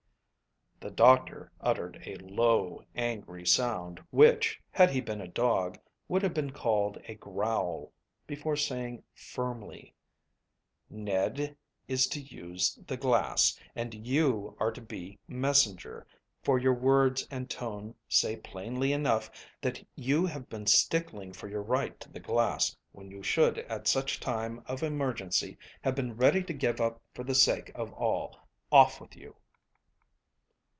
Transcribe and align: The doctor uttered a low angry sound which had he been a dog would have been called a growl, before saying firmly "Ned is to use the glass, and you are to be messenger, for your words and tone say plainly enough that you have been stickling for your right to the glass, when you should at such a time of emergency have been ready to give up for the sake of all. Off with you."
The 0.79 0.89
doctor 0.89 1.51
uttered 1.61 2.01
a 2.07 2.15
low 2.15 2.83
angry 2.95 3.45
sound 3.45 4.01
which 4.09 4.59
had 4.71 4.89
he 4.89 4.99
been 4.99 5.21
a 5.21 5.27
dog 5.27 5.77
would 6.07 6.23
have 6.23 6.33
been 6.33 6.49
called 6.49 6.97
a 7.07 7.13
growl, 7.13 7.91
before 8.25 8.55
saying 8.55 9.03
firmly 9.13 9.93
"Ned 10.89 11.55
is 11.87 12.07
to 12.07 12.19
use 12.19 12.79
the 12.87 12.97
glass, 12.97 13.59
and 13.75 13.93
you 14.07 14.57
are 14.59 14.71
to 14.71 14.81
be 14.81 15.19
messenger, 15.27 16.07
for 16.41 16.57
your 16.57 16.73
words 16.73 17.27
and 17.29 17.47
tone 17.47 17.93
say 18.09 18.35
plainly 18.37 18.91
enough 18.91 19.29
that 19.61 19.85
you 19.93 20.25
have 20.25 20.49
been 20.49 20.65
stickling 20.65 21.31
for 21.31 21.47
your 21.47 21.61
right 21.61 21.99
to 21.99 22.09
the 22.11 22.19
glass, 22.19 22.75
when 22.91 23.11
you 23.11 23.21
should 23.21 23.59
at 23.69 23.87
such 23.87 24.17
a 24.17 24.21
time 24.21 24.63
of 24.65 24.81
emergency 24.81 25.59
have 25.83 25.93
been 25.93 26.17
ready 26.17 26.41
to 26.43 26.53
give 26.53 26.81
up 26.81 26.99
for 27.13 27.23
the 27.23 27.35
sake 27.35 27.71
of 27.75 27.93
all. 27.93 28.39
Off 28.71 28.99
with 28.99 29.15
you." 29.15 29.35